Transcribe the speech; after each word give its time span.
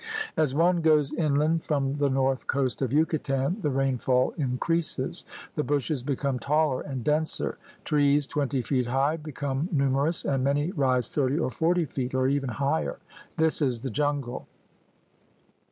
As 0.35 0.55
one 0.55 0.81
goes 0.81 1.13
inland 1.13 1.63
from 1.63 1.93
the 1.93 2.09
north 2.09 2.47
coast 2.47 2.81
of 2.81 2.91
Yucatan 2.91 3.57
the 3.61 3.69
rainfall 3.69 4.33
increases. 4.35 5.25
The 5.53 5.61
bushes 5.63 6.01
become 6.01 6.39
taller 6.39 6.81
and 6.81 7.03
denser, 7.03 7.59
trees 7.85 8.25
twenty 8.25 8.63
feet 8.63 8.87
high 8.87 9.17
become 9.17 9.69
numerous, 9.71 10.25
and 10.25 10.43
many 10.43 10.71
rise 10.71 11.07
thirty 11.07 11.37
or 11.37 11.51
forty 11.51 11.85
feet 11.85 12.15
or 12.15 12.27
even 12.27 12.49
higher. 12.49 12.97
This 13.37 13.61
is 13.61 13.81
the 13.81 13.91
jungle. 13.91 14.47